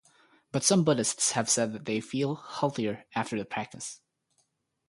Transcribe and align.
But 0.51 0.63
some 0.63 0.83
buddhists 0.83 1.33
have 1.33 1.47
said 1.47 1.73
that 1.73 1.85
they 1.85 1.99
feel 2.01 2.33
healthier 2.33 3.05
after 3.13 3.37
the 3.37 3.45
practice. 3.45 4.01